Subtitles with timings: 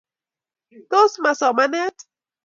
[0.91, 1.95] Tos ma somanet?